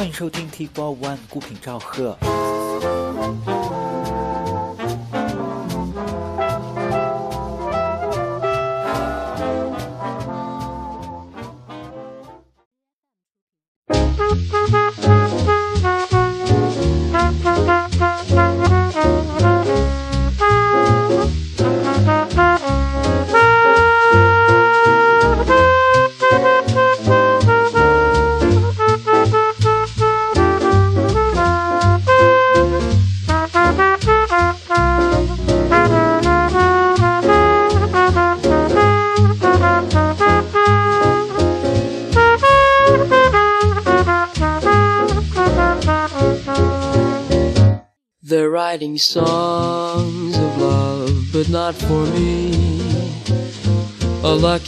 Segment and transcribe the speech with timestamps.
[0.00, 2.16] 欢迎收听 T Four One 孤品赵贺。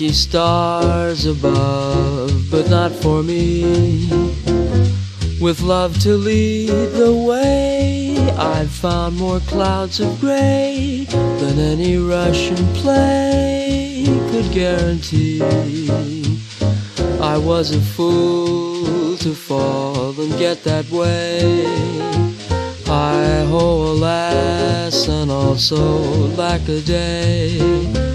[0.02, 4.08] Lucky stars above, but not for me.
[5.40, 12.56] With love to lead the way, I've found more clouds of gray than any Russian
[12.74, 15.40] play could guarantee.
[17.20, 21.64] I was a fool to fall and get that way.
[22.86, 25.76] Hi ho, oh, alas, and also
[26.34, 28.11] lack a day.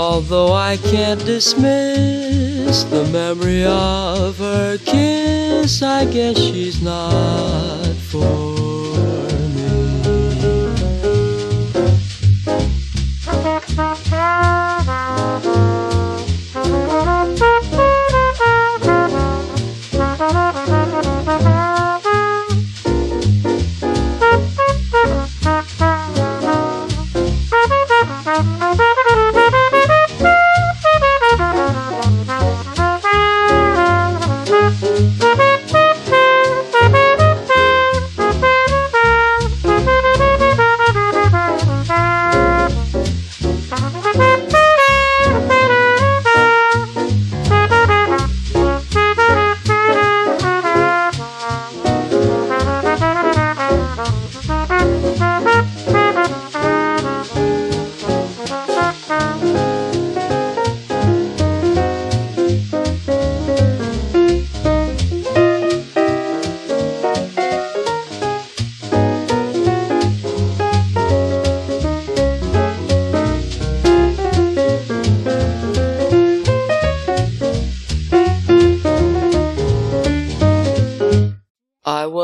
[0.00, 8.57] Although I can't dismiss the memory of her kiss, I guess she's not for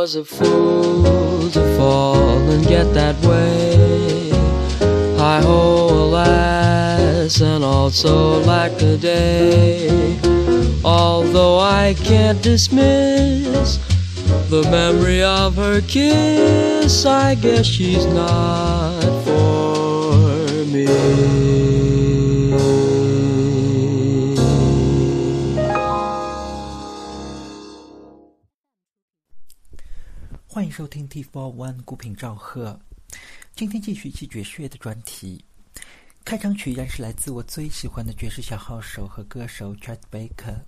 [0.04, 4.28] was a fool to fall and get that way.
[5.16, 10.18] Hi ho, alas, and also lack a day.
[10.84, 13.78] Although I can't dismiss
[14.50, 21.73] the memory of her kiss, I guess she's not for me.
[30.76, 32.76] 收听 T Four One 孤品赵贺。
[33.54, 35.44] 今天继续一期爵士乐的专题。
[36.24, 40.58] 开场曲依然是来自我最喜欢的爵士小号手和歌手 Chet Baker，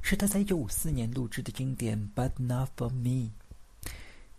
[0.00, 3.30] 是他在1954年录制的经典《But Not for Me》。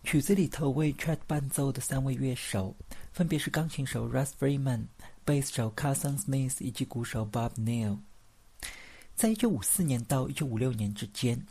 [0.04, 2.76] 曲子里头为 Chet 伴奏的三位乐手
[3.14, 4.86] 分别是钢琴手 Russ Freeman、
[5.24, 8.00] 贝斯手 Carson Smith 以及鼓手 Bob Neal。
[9.16, 11.46] 在1954年到1956年之间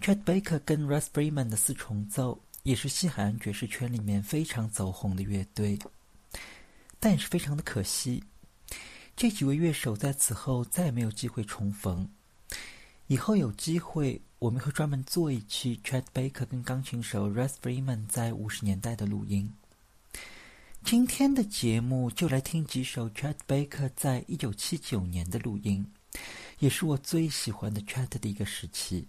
[0.00, 2.40] ，Chet Baker 跟 Russ Freeman 的四重奏。
[2.68, 5.78] 也是西海岸爵士圈里面非常走红的乐队，
[7.00, 8.22] 但也是非常的可惜，
[9.16, 12.06] 这几位乐手在此后再也没有机会重逢。
[13.06, 19.50] 以后有机会，我们会专门做一期 Chet Baker 跟钢琴手 Russ Freeman 在五十年代的录音。
[20.84, 25.90] 今天的节目就来听几首 Chet Baker 在一九七九年的录音，
[26.58, 29.08] 也是我最喜欢的 Chet 的一个时期。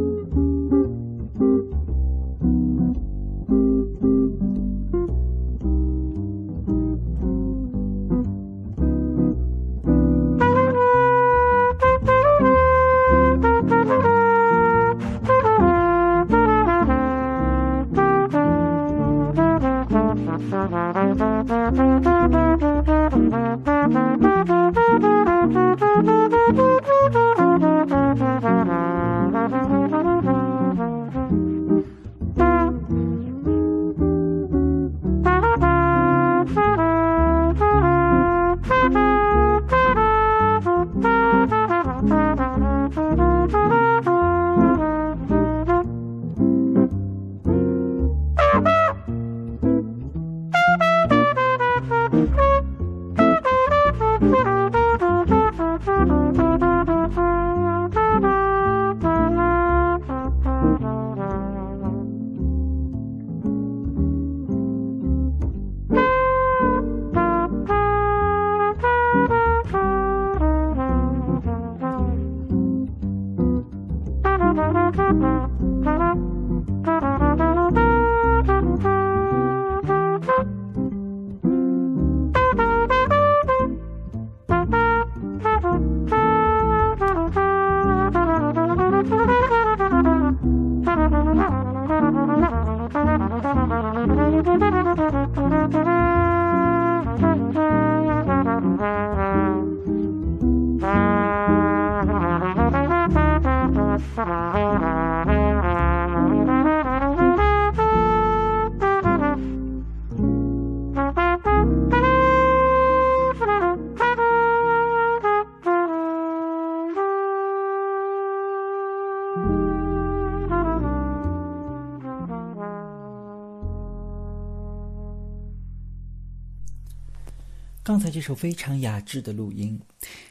[128.21, 129.81] 这首非常雅致的录音，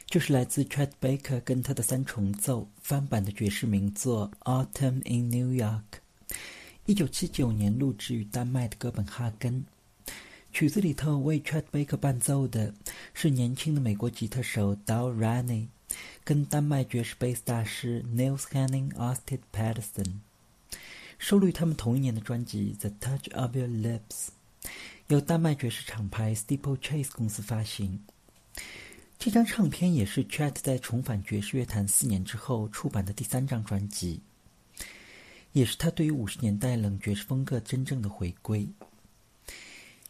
[0.05, 4.31] 就是来自 Chet Baker 跟他的三重奏翻版的爵士名作
[4.65, 5.81] 《Autumn in New York》，
[6.85, 9.65] 一九七九年录制于丹麦的哥本哈根。
[10.53, 12.73] 曲子里头为 Chet Baker 伴奏的
[13.13, 15.67] 是年轻的美国吉他手 Dal Rani，
[16.23, 20.13] 跟丹麦爵士贝斯大师 Nils Henning Austin Pedersen，
[21.19, 23.99] 收录于他们同一年的专辑《The Touch of Your Lips》。
[25.11, 28.01] 由丹麦爵士厂牌 Steeple Chase 公司发行。
[29.19, 34.21] 这张唱片也是 Chet 在重返爵士乐坛四年之后出版的第三张专辑，
[35.51, 38.69] 也是他对于五十年代冷爵士风格真正的回归。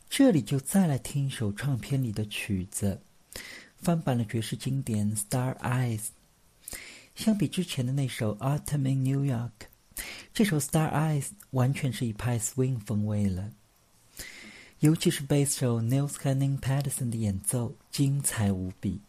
[0.07, 3.01] 这里就再来听一首唱片里的曲子，
[3.77, 5.99] 翻版了爵士经典《Star Eyes》。
[7.15, 9.49] 相比之前的那首《Autumn in New York》，
[10.31, 13.51] 这首《Star Eyes》完全是一派 swing 风味了。
[14.81, 18.99] 尤其是贝斯手 Nils Henning Pedersen 的演奏精彩无比。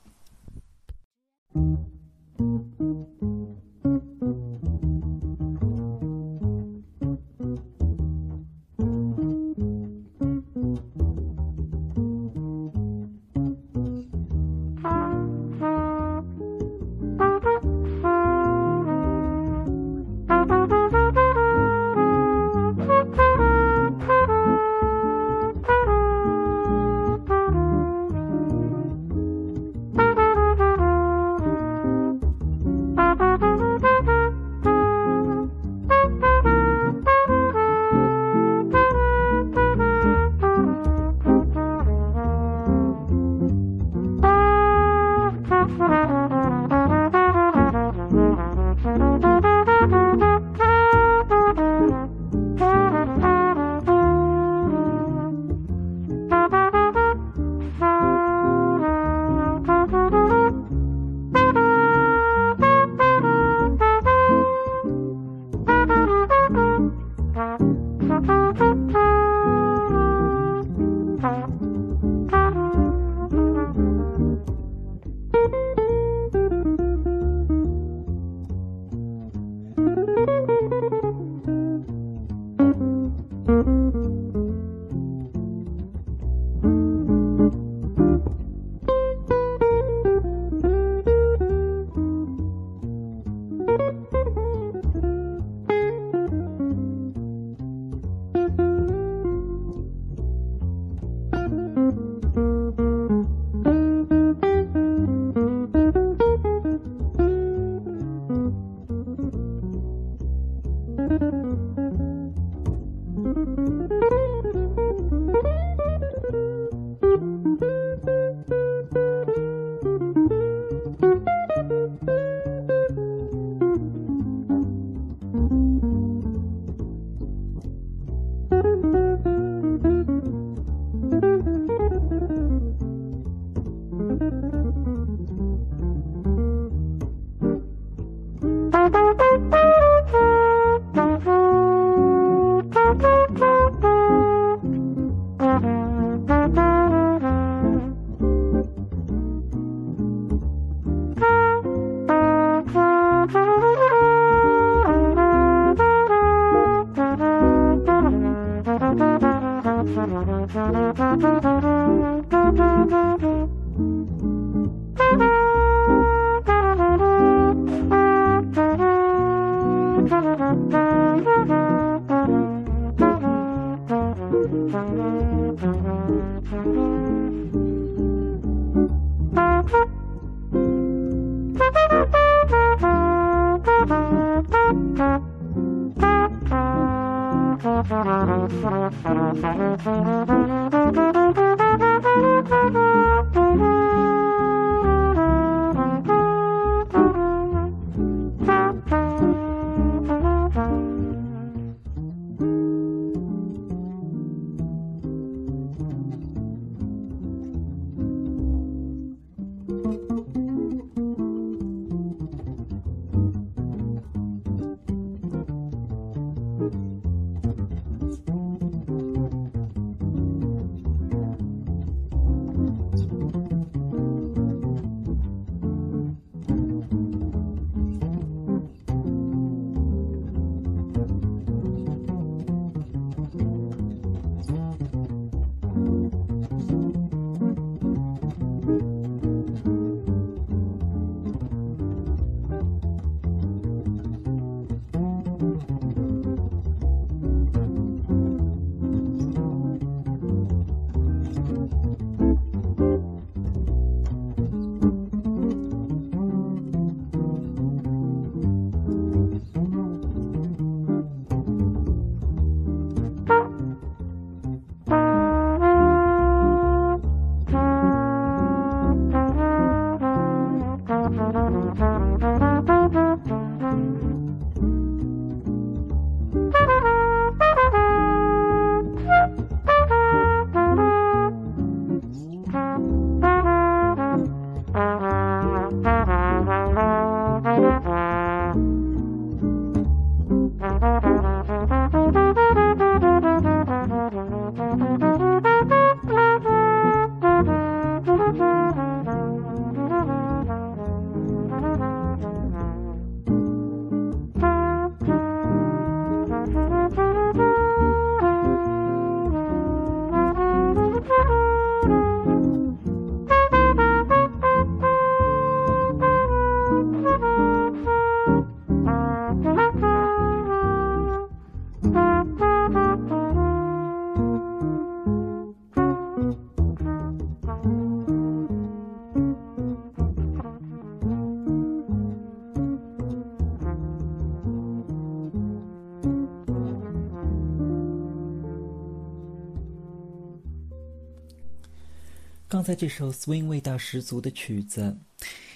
[342.63, 344.97] 刚才这首 swing 味道十足的曲子，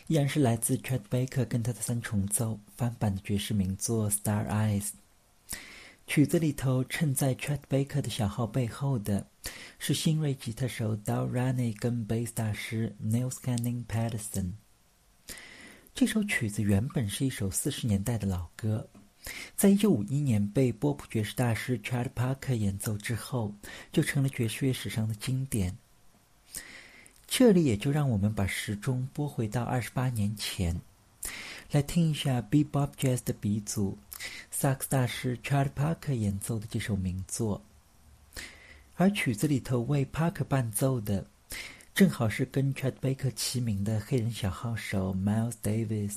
[0.09, 4.89] 依然是来自 Chet Baker 跟他的三重奏翻版的爵士名作《Star Eyes》。
[6.09, 9.25] 曲子里头衬在 Chet Baker 的小号背后的，
[9.79, 14.55] 是新锐吉他手 Dal Rane 跟贝斯大师 Neil Scanning Patterson。
[15.95, 18.91] 这首曲子原本是一首四十年代的老歌，
[19.55, 23.55] 在一九五一年被波普爵士大师 Charlie Parker 演奏之后，
[23.93, 25.73] 就成了爵士乐史上的经典。
[27.27, 30.81] 这里也就让我们把时钟拨回到二十八年前，
[31.71, 33.99] 来听一下 Bebop Jazz 的鼻祖
[34.51, 37.63] 萨克斯大师 Charlie Parker 演奏的这首名作。
[38.95, 41.27] 而曲子里头为 Parker 伴奏的，
[41.95, 46.15] 正好是跟 Chet Baker 齐名的黑人小号手 Miles Davis。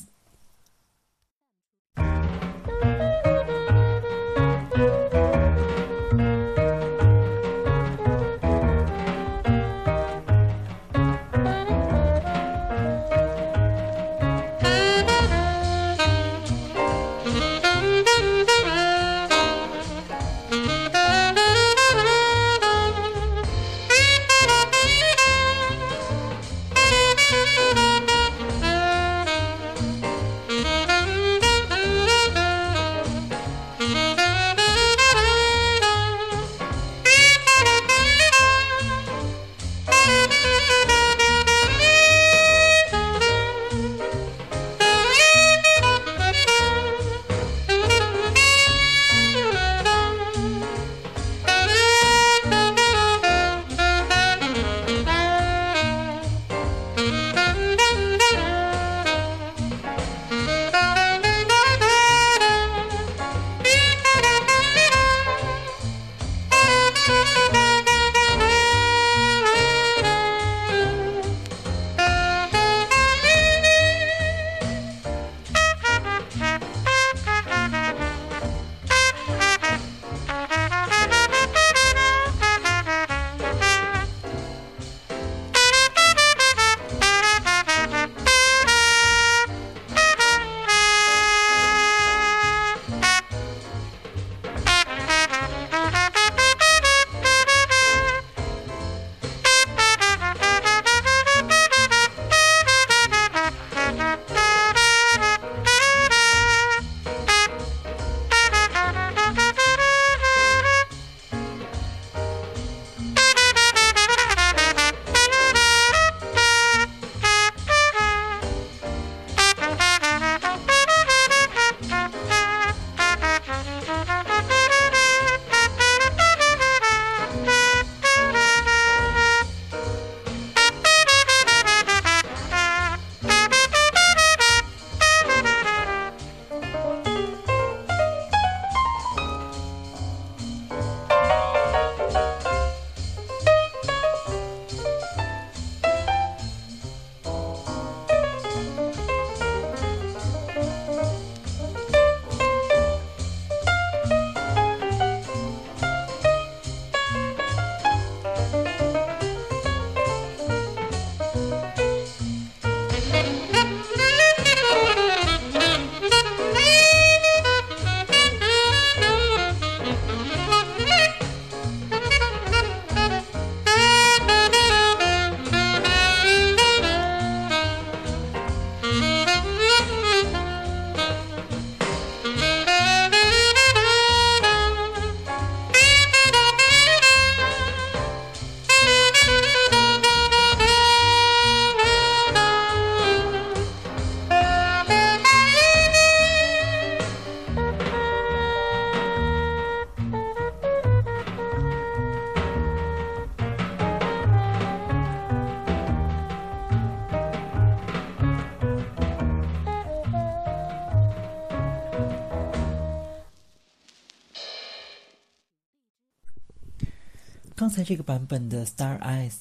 [217.89, 219.31] 这个版本的《Star Eyes》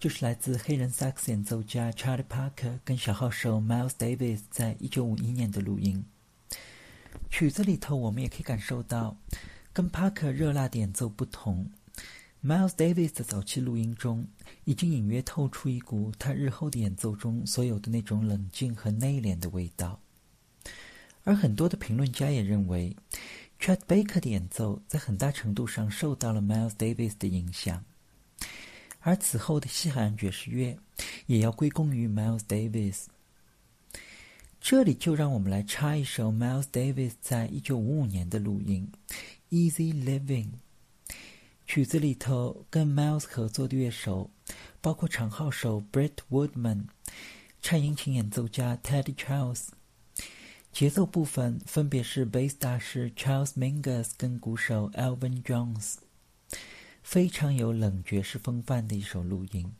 [0.00, 6.02] 就是来自黑人萨克斯演奏家 Charlie Parker 跟小号手 Miles Davis 在一九五一年的录音。
[7.28, 9.18] 曲子里头，我们也可以感受到，
[9.74, 11.70] 跟 Parker 热辣的演奏不同
[12.42, 14.26] ，Miles Davis 的早期录音中
[14.64, 20.00] 已经隐约透出一股他日后的演奏中所有的那种冷静和内敛的味道。
[21.24, 22.96] 而很多的评论家也认为
[23.60, 27.84] ，Chet Baker 的演奏在很大程度上受到了 Miles Davis 的影响，
[29.00, 30.78] 而此后的西海岸爵士乐
[31.26, 33.06] 也要归功于 Miles Davis。
[34.60, 38.90] 这里就让我们来插一首 Miles Davis 在一九五五年的录音
[39.50, 40.46] 《Easy Living》。
[41.66, 44.30] 曲子里头跟 Miles 合作的乐手
[44.80, 46.86] 包括长号手 Brett Woodman、
[47.60, 49.68] 颤音琴演奏家 Teddy Charles。
[50.72, 55.96] 节奏部分分别是贝斯大师 Charles Mingus 跟鼓手 Alvin Jones，
[57.02, 59.72] 非常有冷爵士风范的一首录音。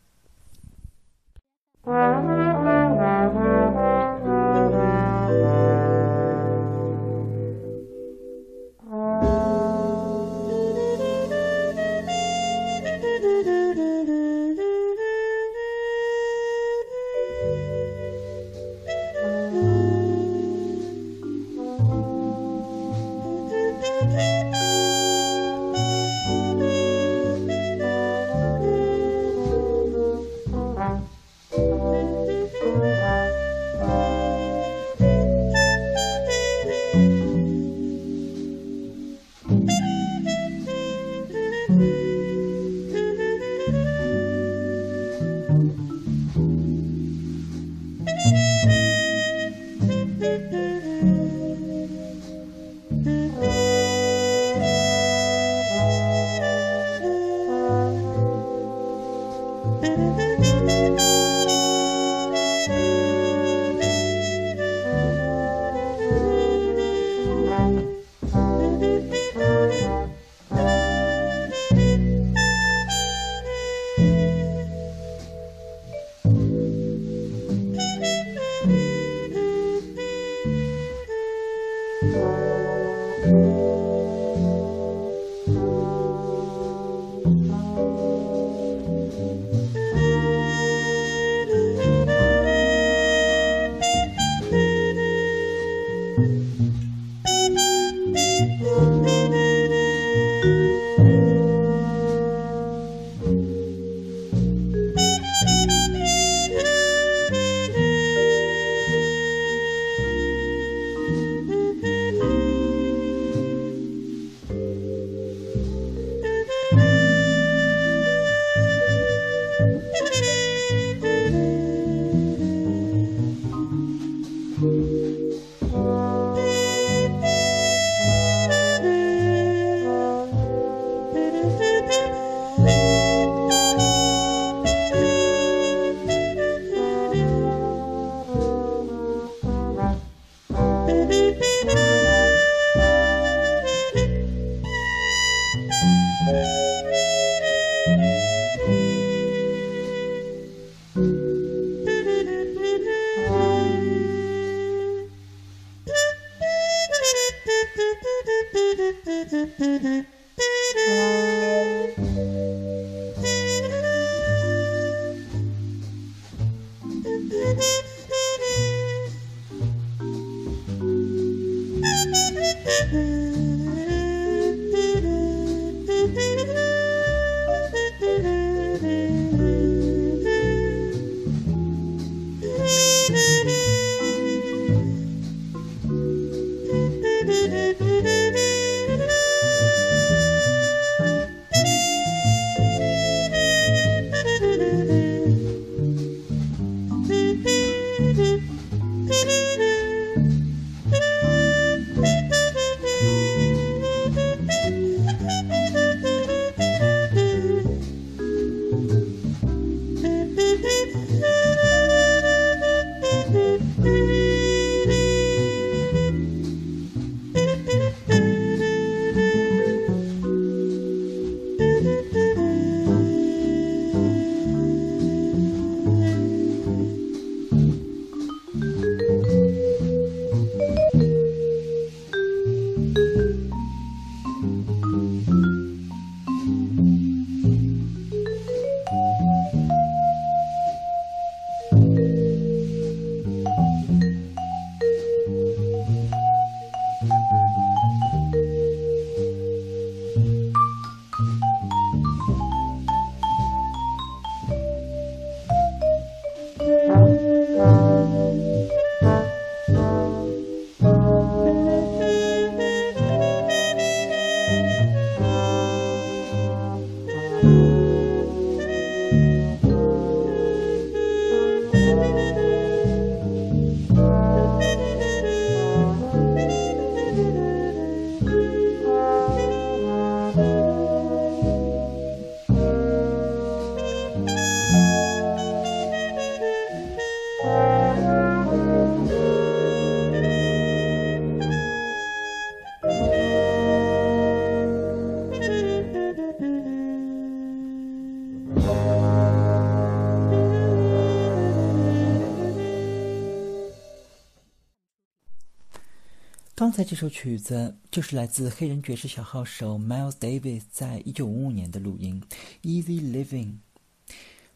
[306.78, 312.22] 才这首曲子就是来自黑人爵士小号手 Miles Davis 在一九五五年的录音
[312.62, 313.56] 《Easy Living》。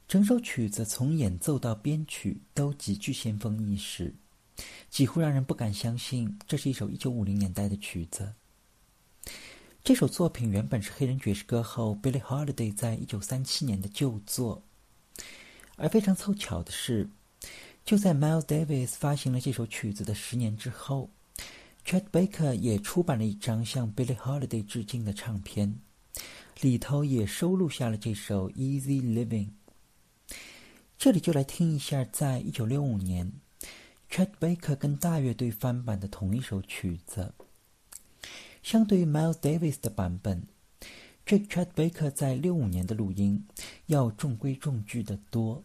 [0.07, 4.15] 整首曲子从演奏到编曲都极具先锋意识，
[4.89, 8.33] 几乎让人不敢相信这是一首一九五零年代的曲子。
[9.83, 14.63] 这首作品原本是黑人爵士歌后 Billie Holiday 在一九三七年的旧作，
[15.75, 17.11] 而非常凑巧的是，
[17.85, 21.11] 就在 Miles Davis 发行了这首曲子的十年之后。
[21.85, 25.81] Chet Baker 也出版了一张向 Billie Holiday 致敬的唱片，
[26.61, 29.49] 里头也收录下了这首《Easy Living》。
[30.97, 33.33] 这里就来听一下，在一九六五年
[34.09, 37.35] ，Chet Baker 跟大乐队翻版的同一首曲子。
[38.62, 40.47] 相对于 Miles Davis 的版本，
[41.27, 43.45] 这 Chet Baker 在六五年的录音
[43.87, 45.64] 要中规中矩的多。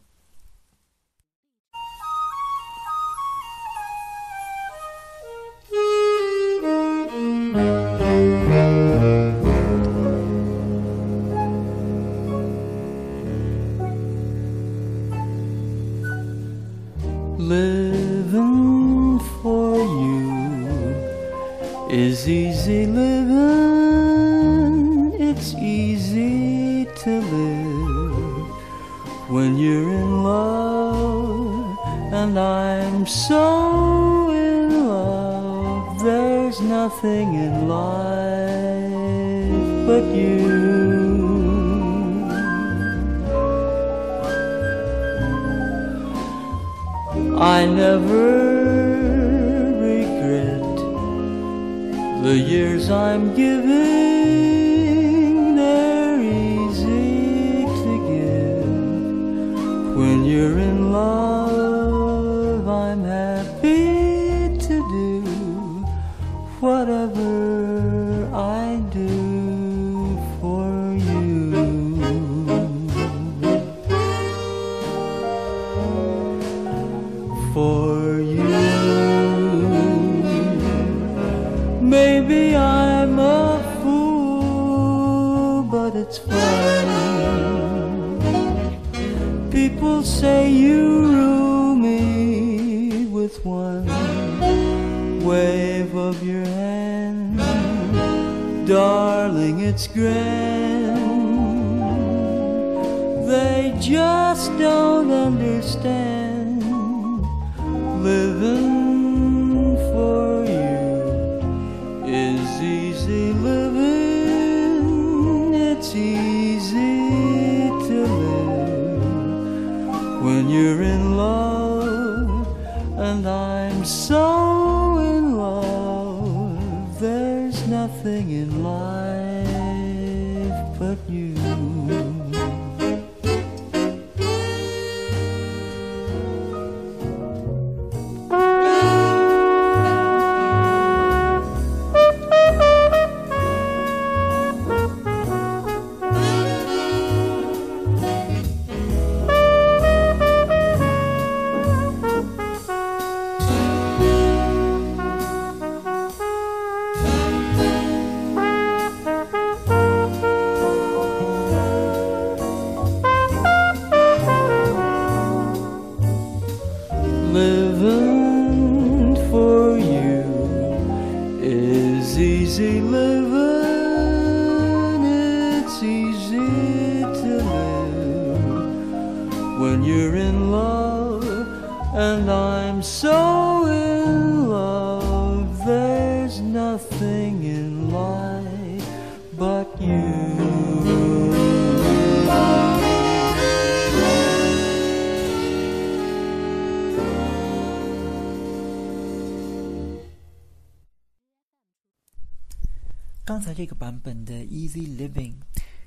[203.57, 205.33] 这个版本的《Easy Living》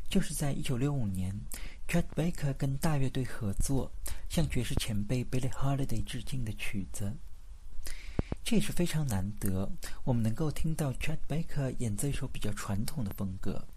[0.09, 1.33] 就是在一九六五年
[1.87, 3.93] ，Chet Baker 跟大乐队合作，
[4.29, 7.17] 向爵士前辈 Billie Holiday 致敬的曲子。
[8.43, 9.71] 这也是非常难得，
[10.03, 13.69] 我们能够听到 Chet Baker 演奏一首比较传统的风格。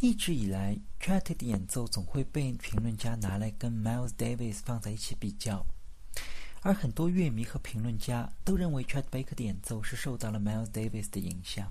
[0.00, 5.66] 一直以来，Chet 的演奏总会被评论家拿来跟 Miles Davis 放在一起比较，
[6.62, 11.70] 而很多乐迷和评论家都认为 Chet Baker 的演奏是受到了 Miles Davis 的影响。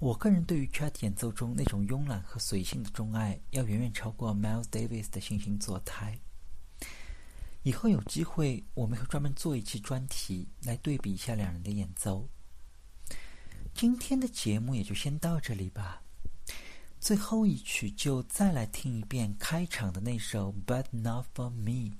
[0.00, 6.16] 我个人对于 Chet 演奏中那种慵懒和随性的钟爱，要远远超过 Miles Davis 的惺惺作态。
[7.64, 12.28] 以后有机会，我们会专门做一期专题来对比一下两人的演奏，
[13.74, 16.00] 今天的节目也就先到这里吧。
[17.00, 21.96] 最后一曲就再来听一遍开场的那首《But Not for Me》。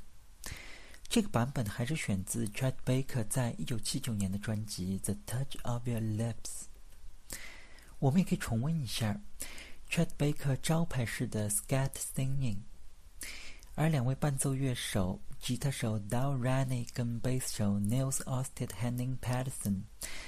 [1.09, 6.35] 这个版本还是选自 Chet Baker 在一九七九年的专辑《The Touch of Your Lips》。
[7.99, 9.21] 我们也可以重温一下
[9.91, 12.59] Chet Baker 招牌式的 scat singing，
[13.75, 15.21] 而两位伴奏乐手。
[15.41, 19.83] 吉他手 Dal Rennie 跟贝斯手 Nils Austin Henning Patterson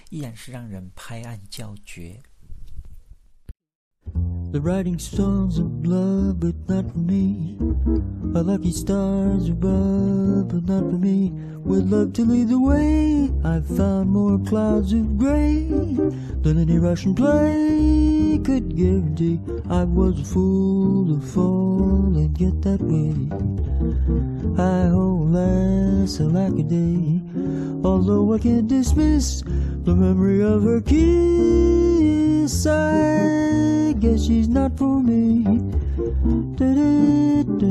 [0.09, 2.23] 依然是让人拍案叫绝。
[4.53, 7.57] The writing songs of love, but not for me.
[8.35, 11.31] A lucky stars above, but not for me.
[11.59, 15.69] With love to lead the way, I've found more clouds of gray
[16.43, 18.10] than any Russian play
[18.45, 23.15] could guarantee I was a fool to fall and get that way.
[24.63, 27.21] I hold last a lack a day,
[27.85, 29.43] although I can't dismiss
[29.85, 32.67] the memory of her kiss.
[32.67, 35.45] I guess she's not for me.
[36.57, 37.71] Da -da, da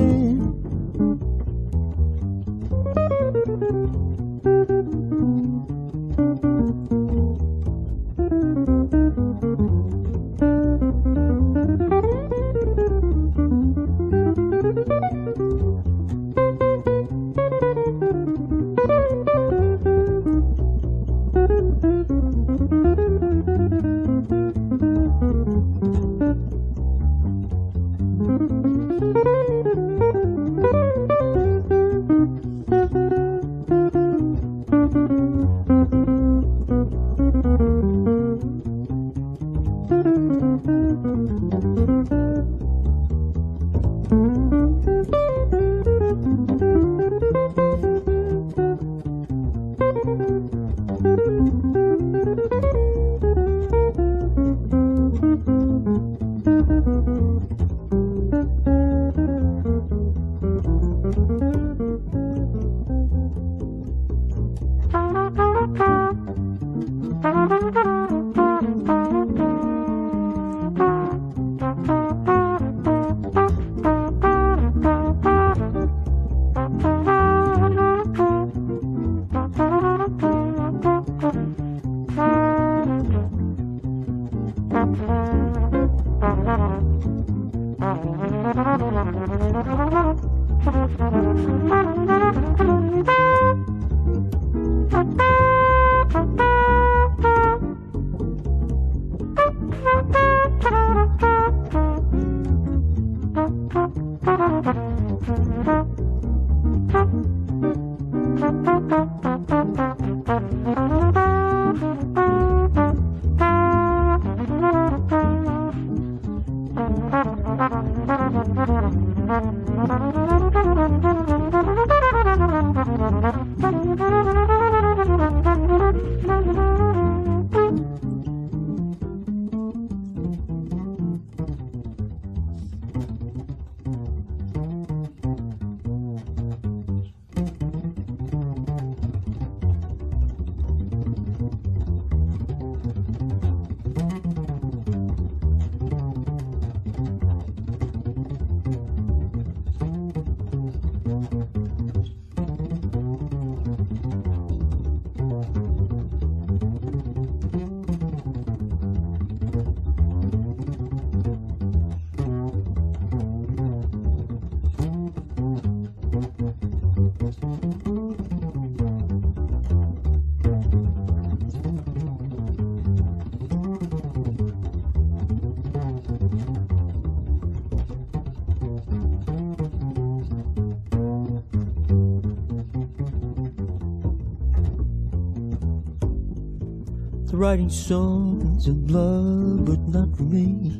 [187.41, 190.79] writing songs of love, but not for me.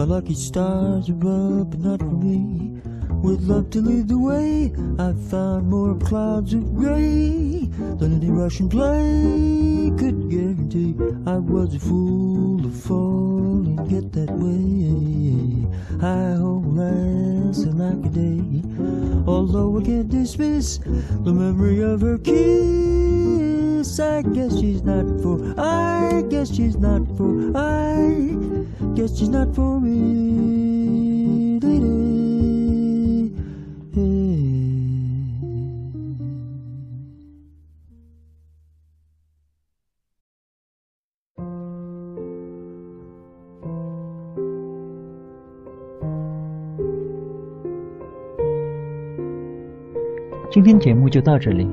[0.00, 2.80] A lucky stars above, but not for me.
[3.22, 7.70] Would love to lead the way, I found more clouds of gray
[8.00, 10.96] than any Russian play could guarantee.
[11.24, 15.70] I was a fool to fall and get that way.
[16.02, 18.64] I hold lasting like a day.
[19.28, 22.79] Although I can't dismiss the memory of her kiss,
[23.98, 25.40] I guess she's not for.
[25.58, 27.56] I guess she's not for.
[27.56, 28.26] I
[28.94, 31.58] guess she's not for me.
[31.60, 33.32] Lady.
[33.92, 34.10] Hey.
[50.52, 51.66] 今天节目就到这里，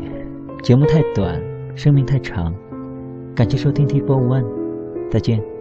[0.63, 1.41] 节目太短，
[1.77, 2.51] 生命太长，
[3.35, 4.43] 感谢收听 T Four One，
[5.11, 5.56] 再见。